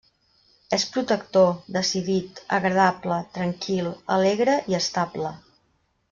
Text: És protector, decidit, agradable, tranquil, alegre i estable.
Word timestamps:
És 0.77 0.83
protector, 0.93 1.51
decidit, 1.75 2.41
agradable, 2.59 3.19
tranquil, 3.39 3.91
alegre 4.19 4.57
i 4.75 4.79
estable. 4.83 5.35